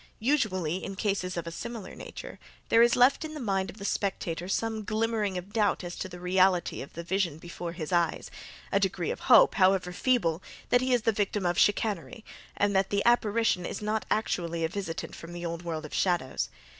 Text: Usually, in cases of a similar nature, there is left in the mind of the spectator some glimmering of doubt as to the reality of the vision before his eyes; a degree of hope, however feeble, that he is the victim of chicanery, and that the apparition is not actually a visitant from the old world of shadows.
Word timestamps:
Usually, 0.17 0.83
in 0.83 0.95
cases 0.95 1.37
of 1.37 1.45
a 1.45 1.51
similar 1.51 1.93
nature, 1.93 2.39
there 2.69 2.81
is 2.81 2.95
left 2.95 3.23
in 3.23 3.35
the 3.35 3.39
mind 3.39 3.69
of 3.69 3.77
the 3.77 3.85
spectator 3.85 4.47
some 4.47 4.83
glimmering 4.83 5.37
of 5.37 5.53
doubt 5.53 5.83
as 5.83 5.95
to 5.97 6.09
the 6.09 6.19
reality 6.19 6.81
of 6.81 6.93
the 6.93 7.03
vision 7.03 7.37
before 7.37 7.73
his 7.73 7.91
eyes; 7.91 8.31
a 8.71 8.79
degree 8.79 9.11
of 9.11 9.19
hope, 9.29 9.53
however 9.53 9.93
feeble, 9.93 10.41
that 10.69 10.81
he 10.81 10.91
is 10.91 11.03
the 11.03 11.11
victim 11.11 11.45
of 11.45 11.59
chicanery, 11.59 12.25
and 12.57 12.75
that 12.75 12.89
the 12.89 13.05
apparition 13.05 13.63
is 13.63 13.79
not 13.79 14.07
actually 14.09 14.63
a 14.65 14.69
visitant 14.69 15.13
from 15.15 15.33
the 15.33 15.45
old 15.45 15.61
world 15.61 15.85
of 15.85 15.93
shadows. 15.93 16.49